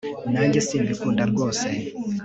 [0.33, 1.67] nanjye simbikunda rwose